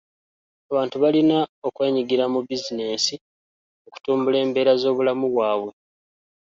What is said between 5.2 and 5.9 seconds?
bwabwe.